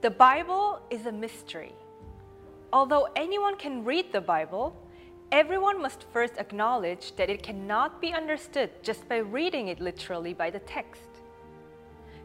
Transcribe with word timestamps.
The 0.00 0.10
Bible 0.10 0.78
is 0.90 1.06
a 1.06 1.12
mystery. 1.12 1.74
Although 2.72 3.08
anyone 3.16 3.56
can 3.56 3.84
read 3.84 4.12
the 4.12 4.20
Bible, 4.20 4.76
everyone 5.32 5.82
must 5.82 6.04
first 6.12 6.34
acknowledge 6.38 7.16
that 7.16 7.28
it 7.28 7.42
cannot 7.42 8.00
be 8.00 8.12
understood 8.12 8.70
just 8.84 9.08
by 9.08 9.16
reading 9.16 9.66
it 9.66 9.80
literally 9.80 10.34
by 10.34 10.50
the 10.50 10.60
text. 10.60 11.02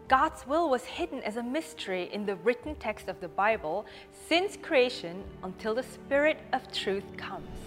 God's 0.08 0.46
will 0.46 0.70
was 0.70 0.84
hidden 0.84 1.24
as 1.24 1.38
a 1.38 1.42
mystery 1.42 2.12
in 2.14 2.28
the 2.28 2.36
written 2.36 2.76
text 2.76 3.08
of 3.08 3.20
the 3.20 3.28
Bible 3.28 3.88
since 4.28 4.56
creation 4.56 5.24
until 5.42 5.74
the 5.74 5.82
Spirit 5.82 6.38
of 6.54 6.72
truth 6.72 7.18
comes. 7.18 7.58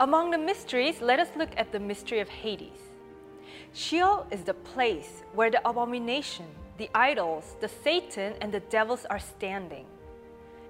Among 0.00 0.30
the 0.30 0.38
mysteries, 0.38 1.02
let 1.02 1.20
us 1.20 1.28
look 1.36 1.50
at 1.58 1.70
the 1.70 1.80
mystery 1.80 2.20
of 2.20 2.30
Hades. 2.30 2.80
Sheol 3.74 4.26
is 4.30 4.40
the 4.40 4.54
place 4.54 5.22
where 5.34 5.50
the 5.50 5.68
abomination, 5.68 6.46
the 6.80 6.90
idols, 6.94 7.56
the 7.60 7.68
Satan, 7.68 8.32
and 8.40 8.50
the 8.50 8.64
devils 8.70 9.04
are 9.10 9.18
standing. 9.18 9.84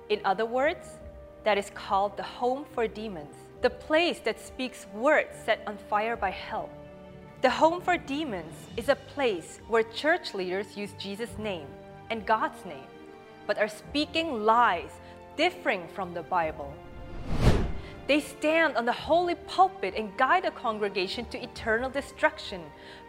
In 0.08 0.20
other 0.24 0.44
words, 0.44 0.98
that 1.44 1.56
is 1.56 1.70
called 1.70 2.16
the 2.16 2.24
home 2.24 2.64
for 2.74 2.88
demons, 2.88 3.36
the 3.62 3.70
place 3.70 4.18
that 4.24 4.40
speaks 4.40 4.88
words 4.92 5.36
set 5.44 5.62
on 5.68 5.78
fire 5.88 6.16
by 6.16 6.30
hell. 6.30 6.68
The 7.42 7.50
home 7.50 7.80
for 7.80 7.96
demons 7.96 8.56
is 8.76 8.88
a 8.88 8.96
place 9.14 9.60
where 9.68 9.84
church 9.84 10.34
leaders 10.34 10.76
use 10.76 10.90
Jesus' 10.98 11.38
name 11.38 11.68
and 12.10 12.26
God's 12.26 12.64
name, 12.64 12.90
but 13.46 13.58
are 13.58 13.68
speaking 13.68 14.44
lies 14.44 14.90
differing 15.36 15.86
from 15.94 16.12
the 16.12 16.24
Bible. 16.24 16.74
They 18.10 18.18
stand 18.18 18.76
on 18.76 18.86
the 18.86 18.92
holy 18.92 19.36
pulpit 19.36 19.94
and 19.96 20.16
guide 20.16 20.44
a 20.44 20.50
congregation 20.50 21.26
to 21.26 21.40
eternal 21.40 21.88
destruction 21.88 22.60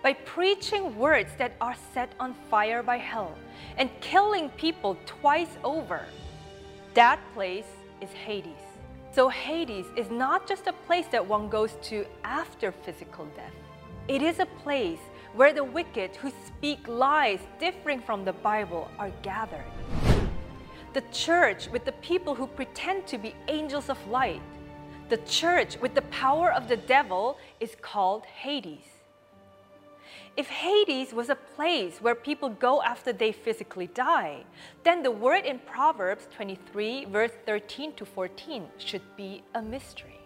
by 0.04 0.14
preaching 0.14 0.96
words 0.96 1.32
that 1.40 1.54
are 1.59 1.76
set 1.92 2.14
on 2.20 2.36
fire 2.52 2.84
by 2.84 2.98
hell 2.98 3.36
and 3.78 3.90
killing 4.00 4.50
people 4.50 4.95
twice 5.08 5.58
over. 5.64 6.06
That 6.94 7.20
place 7.34 7.66
is 8.00 8.12
Hades. 8.12 8.64
So, 9.12 9.28
Hades 9.28 9.88
is 9.98 10.12
not 10.12 10.48
just 10.48 10.67
a 10.67 10.73
place 10.86 11.08
that 11.08 11.25
one 11.25 11.50
goes 11.50 11.72
to 11.90 12.06
after 12.23 12.72
physical 12.72 13.25
death, 13.36 13.56
it 14.08 14.22
is 14.22 14.38
a 14.38 14.45
place 14.64 15.02
where 15.34 15.52
the 15.52 15.64
wicked 15.64 16.16
who 16.18 16.31
speak 16.45 16.88
lies 16.88 17.40
differing 17.59 18.02
from 18.02 18.23
the 18.23 18.34
Bible 18.34 18.88
are 19.00 19.12
gathered. 19.23 19.66
The 20.94 21.02
church 21.12 21.70
with 21.70 21.86
the 21.86 21.97
people 22.03 22.36
who 22.36 22.45
pretend 22.45 23.08
to 23.08 23.18
be 23.18 23.34
angels 23.47 23.90
of 23.90 23.97
light 24.08 24.44
the 25.12 25.17
church 25.17 25.78
with 25.81 25.94
the 25.94 26.04
power 26.04 26.54
of 26.54 26.70
the 26.70 26.78
devil 26.78 27.38
is 27.59 27.76
called 27.81 28.26
Hades. 28.26 28.88
If 30.38 30.48
Hades 30.48 31.14
was 31.14 31.30
a 31.30 31.36
place 31.36 31.98
where 32.00 32.16
people 32.16 32.48
go 32.48 32.81
after 32.81 33.12
they 33.12 33.34
physically 33.34 33.88
die, 33.88 34.45
then 34.86 35.03
the 35.03 35.12
word 35.12 35.44
in 35.44 35.59
Proverbs 35.59 36.30
23, 36.34 37.06
verse 37.12 37.34
13 37.45 37.92
to 37.95 38.06
14, 38.06 38.64
should 38.78 39.02
be 39.18 39.44
a 39.53 39.62
mystery. 39.62 40.22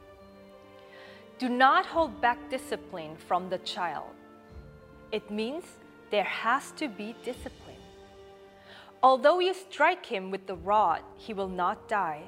Do 1.39 1.49
not 1.49 1.87
hold 1.87 2.21
back 2.21 2.37
discipline 2.51 3.15
from 3.27 3.49
the 3.49 3.57
child. 3.57 4.13
It 5.11 5.31
means 5.31 5.63
there 6.11 6.31
has 6.45 6.71
to 6.73 6.87
be 6.87 7.15
discipline. 7.23 7.81
Although 9.01 9.39
you 9.39 9.55
strike 9.55 10.05
him 10.05 10.29
with 10.29 10.45
the 10.45 10.57
rod, 10.57 11.01
he 11.17 11.33
will 11.33 11.49
not 11.49 11.89
die 11.89 12.21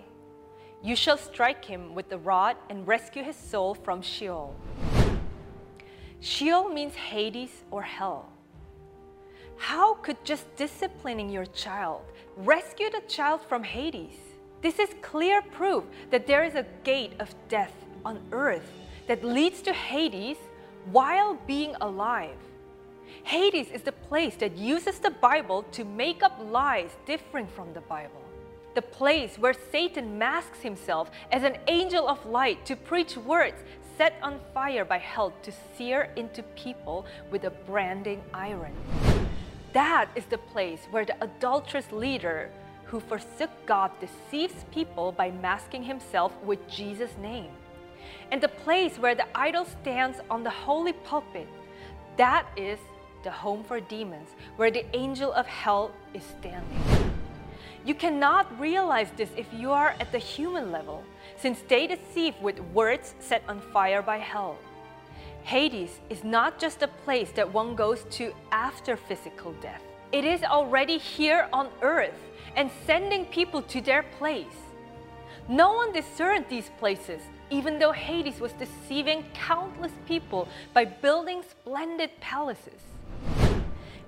you 0.84 0.96
shall 0.96 1.18
strike 1.18 1.66
him 1.66 1.96
with 1.96 2.10
the 2.10 2.18
rod 2.18 2.56
and 2.70 2.88
rescue 2.88 3.24
his 3.24 3.36
soul 3.36 3.74
from 3.74 4.02
Sheol. 4.02 4.56
Sheol 6.20 6.70
means 6.70 6.94
Hades 6.96 7.64
or 7.72 7.82
hell. 7.82 8.30
How 9.58 9.96
could 9.96 10.24
just 10.24 10.56
disciplining 10.56 11.30
your 11.30 11.46
child 11.48 12.02
rescue 12.36 12.90
the 12.92 13.02
child 13.08 13.42
from 13.42 13.64
Hades? 13.64 14.18
This 14.62 14.78
is 14.80 14.90
clear 15.02 15.42
proof 15.42 15.84
that 16.12 16.28
there 16.28 16.44
is 16.44 16.56
a 16.56 16.66
gate 16.84 17.14
of 17.20 17.34
death 17.48 17.74
on 18.06 18.20
earth 18.32 18.72
that 19.08 19.24
leads 19.24 19.62
to 19.64 19.74
Hades 19.74 20.38
while 20.92 21.40
being 21.48 21.76
alive. 21.82 22.38
Hades 23.24 23.70
is 23.72 23.82
the 23.82 23.92
place 23.92 24.36
that 24.36 24.58
uses 24.58 25.00
the 25.00 25.12
Bible 25.12 25.64
to 25.72 25.84
make 25.84 26.24
up 26.24 26.40
lies 26.52 26.92
different 27.06 27.50
from 27.52 27.74
the 27.74 27.82
Bible 27.82 28.27
the 28.78 28.82
place 28.84 29.40
where 29.40 29.56
Satan 29.72 30.20
masks 30.20 30.60
himself 30.62 31.10
as 31.32 31.42
an 31.42 31.58
angel 31.68 32.08
of 32.08 32.24
light 32.28 32.64
to 32.64 32.76
preach 32.76 33.18
words 33.18 33.58
set 33.98 34.14
on 34.22 34.40
fire 34.54 34.86
by 34.86 35.00
hell 35.00 35.34
to 35.42 35.52
sear 35.76 36.12
into 36.16 36.44
people 36.56 37.04
with 37.32 37.46
a 37.46 37.50
branding 37.50 38.22
iron. 38.36 38.72
That 39.74 40.10
is 40.14 40.26
the 40.26 40.38
place 40.38 40.82
where 40.92 41.06
the 41.06 41.16
adulterous 41.24 41.92
leader 41.92 42.52
who 42.84 43.00
forsook 43.00 43.50
God 43.66 43.90
deceives 44.00 44.64
people 44.72 45.12
by 45.12 45.32
masking 45.32 45.82
himself 45.82 46.32
with 46.44 46.60
Jesus' 46.70 47.18
name. 47.20 47.50
And 48.30 48.40
the 48.40 48.56
place 48.66 49.00
where 49.00 49.16
the 49.16 49.26
idol 49.36 49.66
stands 49.66 50.20
on 50.30 50.44
the 50.44 50.52
holy 50.52 50.94
pulpit, 50.94 51.48
that 52.18 52.46
is 52.56 52.78
the 53.24 53.32
home 53.32 53.64
for 53.64 53.80
demons, 53.80 54.30
where 54.56 54.70
the 54.70 54.86
angel 54.96 55.34
of 55.34 55.48
hell 55.48 55.92
is 56.14 56.22
standing. 56.40 56.97
You 57.88 57.96
cannot 57.96 58.60
realize 58.60 59.08
this 59.16 59.30
if 59.38 59.48
you 59.54 59.72
are 59.72 59.96
at 60.02 60.12
the 60.12 60.18
human 60.18 60.74
level, 60.74 61.06
since 61.38 61.62
they 61.70 61.88
deceive 61.88 62.36
with 62.42 62.60
words 62.74 63.16
set 63.22 63.44
on 63.48 63.62
fire 63.62 64.02
by 64.02 64.18
hell. 64.18 64.58
Hades 65.44 66.02
is 66.10 66.22
not 66.26 66.60
just 66.60 66.84
a 66.84 66.90
place 67.06 67.32
that 67.32 67.54
one 67.54 67.76
goes 67.76 68.04
to 68.10 68.34
after 68.52 68.98
physical 68.98 69.54
death. 69.62 69.82
It 70.12 70.26
is 70.26 70.44
already 70.44 70.98
here 70.98 71.48
on 71.54 71.70
earth 71.82 72.20
and 72.58 72.70
sending 72.86 73.24
people 73.28 73.62
to 73.62 73.80
their 73.80 74.04
place. 74.20 74.60
No 75.48 75.72
one 75.72 75.94
discerned 75.94 76.48
these 76.50 76.70
places, 76.80 77.22
even 77.50 77.80
though 77.80 77.94
Hades 77.94 78.42
was 78.42 78.52
deceiving 78.52 79.24
countless 79.34 79.94
people 80.06 80.50
by 80.74 80.84
building 80.84 81.42
splendid 81.42 82.12
palaces. 82.20 82.82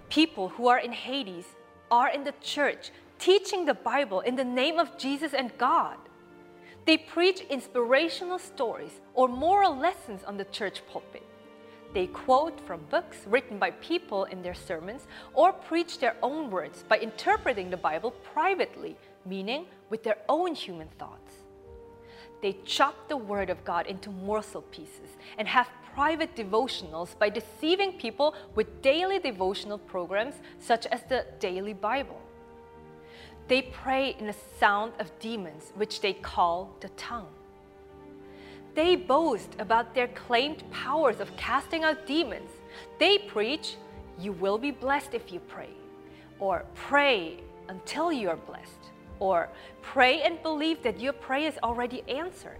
People 0.10 0.50
who 0.50 0.68
are 0.68 0.80
in 0.80 0.92
Hades 0.92 1.46
are 1.90 2.10
in 2.10 2.26
the 2.26 2.34
church 2.42 2.92
teaching 3.20 3.66
the 3.66 3.74
Bible 3.74 4.22
in 4.22 4.36
the 4.36 4.44
name 4.44 4.80
of 4.80 4.98
Jesus 4.98 5.34
and 5.34 5.56
God. 5.58 5.98
They 6.86 6.98
preach 6.98 7.42
inspirational 7.50 8.40
stories 8.40 9.02
or 9.14 9.28
moral 9.28 9.78
lessons 9.78 10.24
on 10.24 10.38
the 10.38 10.46
church 10.46 10.82
pulpit. 10.92 11.26
They 11.94 12.08
quote 12.08 12.60
from 12.66 12.86
books 12.90 13.18
written 13.26 13.60
by 13.60 13.72
people 13.72 14.26
in 14.26 14.42
their 14.42 14.54
sermons 14.54 15.08
or 15.34 15.52
preach 15.52 16.00
their 16.00 16.16
own 16.22 16.50
words 16.50 16.84
by 16.88 17.00
interpreting 17.00 17.70
the 17.70 17.78
Bible 17.78 18.12
privately, 18.12 18.96
meaning 19.26 19.66
with 19.90 20.04
their 20.04 20.18
own 20.30 20.56
human 20.56 20.88
thoughts. 21.00 21.34
They 22.42 22.58
chop 22.64 23.10
the 23.10 23.18
Word 23.18 23.50
of 23.50 23.66
God 23.66 23.88
into 23.88 24.12
morsel 24.12 24.62
pieces 24.62 25.18
and 25.38 25.48
have 25.48 25.70
private 25.94 26.36
devotionals 26.36 27.18
by 27.18 27.30
deceiving 27.30 27.94
people 27.94 28.34
with 28.56 28.82
daily 28.82 29.20
devotional 29.20 29.78
programs 29.78 30.36
such 30.60 30.86
as 30.86 31.02
the 31.10 31.26
Daily 31.40 31.74
Bible. 31.74 32.22
They 33.50 33.64
pray 33.64 34.16
in 34.20 34.28
the 34.28 34.36
sound 34.60 34.94
of 35.00 35.12
demons, 35.20 35.74
which 35.76 36.02
they 36.02 36.14
call 36.14 36.72
the 36.82 36.90
tongue. 36.90 37.34
They 38.76 38.96
boast 38.96 39.56
about 39.58 39.96
their 39.96 40.08
claimed 40.10 40.64
powers 40.70 41.20
of 41.20 41.36
casting 41.36 41.84
out 41.84 42.06
demons. 42.06 42.52
They 43.00 43.18
preach, 43.18 43.76
You 44.20 44.34
will 44.34 44.60
be 44.60 44.70
blessed 44.70 45.16
if 45.16 45.32
you 45.34 45.40
pray, 45.40 45.72
or 46.38 46.64
pray 46.76 47.40
until 47.70 48.14
you 48.14 48.30
are 48.30 48.38
blessed, 48.38 48.92
or 49.20 49.50
pray 49.82 50.22
and 50.22 50.42
believe 50.44 50.84
that 50.84 51.00
your 51.00 51.14
prayer 51.14 51.48
is 51.48 51.58
already 51.64 52.04
answered. 52.08 52.60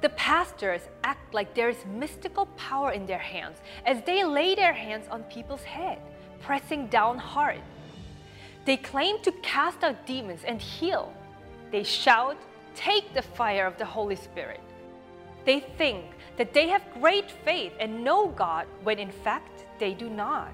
The 0.00 0.08
pastors 0.10 0.82
act 1.04 1.32
like 1.32 1.54
there 1.54 1.68
is 1.68 1.86
mystical 1.86 2.46
power 2.56 2.90
in 2.90 3.06
their 3.06 3.24
hands 3.34 3.58
as 3.86 4.02
they 4.04 4.24
lay 4.24 4.56
their 4.56 4.72
hands 4.72 5.06
on 5.12 5.22
people's 5.24 5.62
head, 5.62 5.98
pressing 6.40 6.88
down 6.88 7.18
hard 7.18 7.60
they 8.64 8.76
claim 8.76 9.20
to 9.22 9.32
cast 9.42 9.84
out 9.84 10.06
demons 10.06 10.42
and 10.44 10.60
heal. 10.60 11.12
They 11.70 11.82
shout, 11.82 12.36
Take 12.74 13.14
the 13.14 13.22
fire 13.22 13.66
of 13.66 13.78
the 13.78 13.84
Holy 13.84 14.16
Spirit. 14.16 14.60
They 15.44 15.60
think 15.60 16.04
that 16.36 16.52
they 16.52 16.68
have 16.68 16.82
great 17.00 17.30
faith 17.30 17.72
and 17.78 18.02
know 18.02 18.28
God 18.28 18.66
when 18.82 18.98
in 18.98 19.10
fact 19.10 19.64
they 19.78 19.94
do 19.94 20.10
not. 20.10 20.52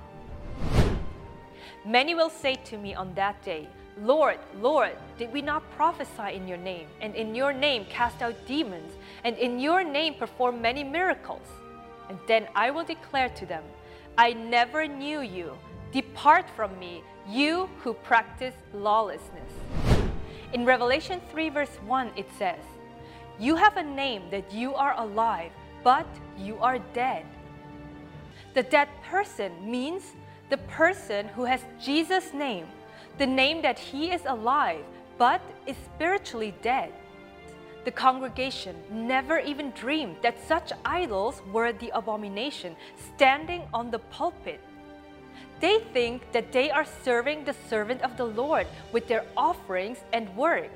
Many 1.87 2.15
will 2.15 2.29
say 2.29 2.57
to 2.57 2.77
me 2.77 2.95
on 2.95 3.15
that 3.15 3.43
day, 3.43 3.69
Lord, 4.03 4.39
Lord, 4.61 4.97
did 5.19 5.33
we 5.33 5.43
not 5.43 5.69
prophesy 5.73 6.35
in 6.35 6.47
your 6.47 6.59
name, 6.59 6.87
and 7.01 7.15
in 7.15 7.35
your 7.35 7.53
name 7.53 7.85
cast 7.87 8.23
out 8.23 8.35
demons, 8.47 8.93
and 9.25 9.37
in 9.37 9.59
your 9.59 9.83
name 9.83 10.15
perform 10.15 10.61
many 10.61 10.85
miracles? 10.85 11.47
And 12.09 12.19
then 12.27 12.49
I 12.55 12.71
will 12.71 12.85
declare 12.85 13.29
to 13.31 13.47
them, 13.47 13.65
I 14.17 14.33
never 14.33 14.87
knew 14.87 15.21
you. 15.21 15.57
Depart 15.93 16.49
from 16.55 16.79
me, 16.79 17.03
you 17.29 17.69
who 17.83 17.95
practice 17.95 18.55
lawlessness. 18.73 19.51
In 20.53 20.65
Revelation 20.65 21.21
3, 21.33 21.49
verse 21.49 21.77
1, 21.85 22.13
it 22.17 22.29
says, 22.39 22.61
You 23.41 23.57
have 23.57 23.77
a 23.77 23.83
name 23.83 24.23
that 24.31 24.53
you 24.53 24.73
are 24.75 24.95
alive, 24.97 25.51
but 25.83 26.07
you 26.39 26.59
are 26.59 26.79
dead. 26.95 27.27
The 28.55 28.63
dead 28.63 28.89
person 29.09 29.53
means 29.69 30.15
the 30.49 30.59
person 30.59 31.27
who 31.29 31.45
has 31.45 31.61
Jesus' 31.83 32.33
name, 32.33 32.67
the 33.19 33.27
name 33.27 33.61
that 33.63 33.79
he 33.79 34.13
is 34.13 34.23
alive, 34.27 34.85
but 35.19 35.41
is 35.67 35.77
spiritually 35.95 36.55
dead. 36.63 36.93
The 37.85 37.91
congregation 37.91 38.77
never 38.93 39.41
even 39.41 39.73
dreamed 39.73 40.17
that 40.23 40.47
such 40.47 40.73
idols 40.85 41.43
were 41.53 41.73
the 41.73 41.91
abomination 41.95 42.77
standing 43.15 43.63
on 43.73 43.91
the 43.91 43.99
pulpit. 43.99 44.61
They 45.61 45.81
think 45.93 46.33
that 46.33 46.53
they 46.53 46.71
are 46.71 46.87
serving 47.05 47.45
the 47.45 47.55
servant 47.69 48.03
of 48.03 48.17
the 48.17 48.25
Lord 48.25 48.67
with 48.93 49.07
their 49.09 49.25
offerings 49.37 49.99
and 50.13 50.35
work. 50.37 50.73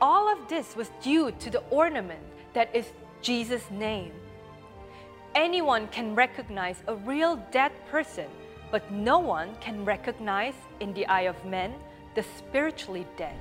All 0.00 0.30
of 0.30 0.48
this 0.48 0.76
was 0.76 0.90
due 1.02 1.30
to 1.30 1.50
the 1.50 1.62
ornament 1.70 2.22
that 2.52 2.74
is 2.76 2.92
Jesus' 3.22 3.70
name. 3.70 4.12
Anyone 5.34 5.88
can 5.88 6.14
recognize 6.14 6.82
a 6.86 6.94
real 6.94 7.36
dead 7.50 7.72
person, 7.90 8.26
but 8.70 8.90
no 8.92 9.18
one 9.18 9.54
can 9.60 9.84
recognize, 9.84 10.54
in 10.80 10.92
the 10.92 11.06
eye 11.06 11.28
of 11.28 11.42
men, 11.44 11.74
the 12.14 12.22
spiritually 12.22 13.06
dead. 13.16 13.36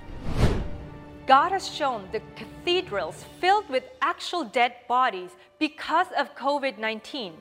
God 1.28 1.52
has 1.52 1.68
shown 1.68 2.08
the 2.12 2.22
cathedrals 2.36 3.26
filled 3.42 3.68
with 3.68 3.84
actual 4.02 4.44
dead 4.44 4.74
bodies 4.88 5.32
because 5.60 6.08
of 6.18 6.36
COVID 6.36 6.78
19. 6.78 7.34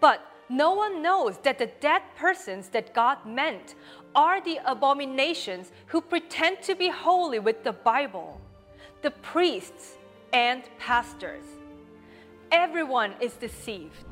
But 0.00 0.20
no 0.50 0.72
one 0.72 1.00
knows 1.00 1.38
that 1.44 1.58
the 1.58 1.70
dead 1.80 2.02
persons 2.16 2.68
that 2.70 2.92
God 2.92 3.24
meant 3.24 3.76
are 4.16 4.42
the 4.42 4.58
abominations 4.66 5.70
who 5.86 6.00
pretend 6.00 6.60
to 6.62 6.74
be 6.74 6.88
holy 6.88 7.38
with 7.38 7.62
the 7.62 7.72
Bible, 7.72 8.40
the 9.02 9.12
priests 9.12 9.96
and 10.32 10.64
pastors. 10.78 11.44
Everyone 12.50 13.14
is 13.20 13.34
deceived. 13.34 14.04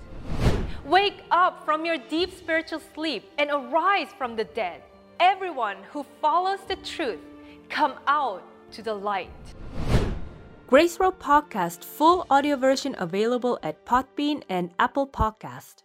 Wake 0.84 1.24
up 1.32 1.64
from 1.64 1.84
your 1.84 1.98
deep 1.98 2.32
spiritual 2.32 2.80
sleep 2.94 3.28
and 3.36 3.50
arise 3.50 4.08
from 4.16 4.36
the 4.36 4.44
dead. 4.44 4.80
Everyone 5.18 5.78
who 5.90 6.06
follows 6.22 6.60
the 6.68 6.76
truth, 6.76 7.18
come 7.68 7.94
out 8.06 8.44
to 8.70 8.82
the 8.82 8.94
light. 8.94 9.28
Grace 10.68 11.00
Road 11.00 11.18
Podcast 11.18 11.82
full 11.82 12.26
audio 12.30 12.54
version 12.54 12.94
available 12.98 13.58
at 13.62 13.84
Podbean 13.84 14.44
and 14.48 14.70
Apple 14.78 15.06
Podcast. 15.06 15.82